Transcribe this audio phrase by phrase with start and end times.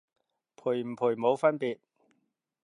[0.57, 1.77] 賠唔賠冇分別